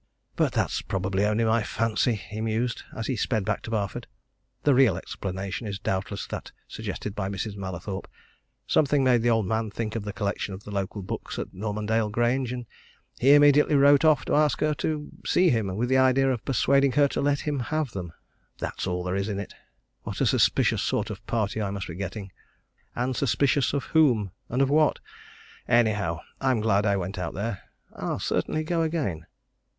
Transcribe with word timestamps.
"But 0.35 0.53
that's 0.53 0.81
probably 0.81 1.27
only 1.27 1.43
my 1.43 1.61
fancy," 1.61 2.15
he 2.15 2.41
mused, 2.41 2.81
as 2.97 3.05
he 3.05 3.15
sped 3.15 3.45
back 3.45 3.61
to 3.61 3.69
Barford; 3.69 4.07
"the 4.63 4.73
real 4.73 4.97
explanation 4.97 5.67
is 5.67 5.77
doubtless 5.77 6.25
that 6.25 6.51
suggested 6.67 7.13
by 7.13 7.29
Mrs. 7.29 7.55
Mallathorpe. 7.55 8.07
Something 8.65 9.03
made 9.03 9.21
the 9.21 9.29
old 9.29 9.45
man 9.45 9.69
think 9.69 9.95
of 9.95 10.03
the 10.03 10.11
collection 10.11 10.55
of 10.55 10.65
local 10.65 11.03
books 11.03 11.37
at 11.37 11.53
Normandale 11.53 12.09
Grange 12.09 12.51
and 12.51 12.65
he 13.19 13.35
immediately 13.35 13.75
wrote 13.75 14.03
off 14.03 14.25
to 14.25 14.33
ask 14.33 14.61
her 14.61 14.73
to 14.73 15.11
see 15.23 15.51
him, 15.51 15.67
with 15.75 15.87
the 15.87 15.99
idea 15.99 16.31
of 16.31 16.43
persuading 16.45 16.93
her 16.93 17.07
to 17.09 17.21
let 17.21 17.41
him 17.41 17.59
have 17.59 17.91
them. 17.91 18.11
That's 18.57 18.87
all 18.87 19.03
there 19.03 19.15
is 19.15 19.29
in 19.29 19.37
it 19.39 19.53
what 20.01 20.19
a 20.19 20.25
suspicious 20.25 20.81
sort 20.81 21.11
of 21.11 21.23
party 21.27 21.61
I 21.61 21.69
must 21.69 21.85
be 21.87 21.93
getting! 21.93 22.31
And 22.95 23.15
suspicious 23.15 23.71
of 23.71 23.83
whom 23.83 24.31
and 24.49 24.63
of 24.63 24.69
what? 24.71 24.97
Anyhow, 25.67 26.21
I'm 26.39 26.59
glad 26.59 26.87
I 26.87 26.97
went 26.97 27.19
out 27.19 27.35
there 27.35 27.61
and 27.93 28.03
I'll 28.07 28.17
certainly 28.19 28.63
go 28.63 28.81
again." 28.81 29.27